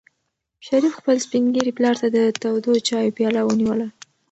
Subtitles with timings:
[0.67, 3.87] شریف خپل سپین ږیري پلار ته د تودو چایو پیاله ونیوله.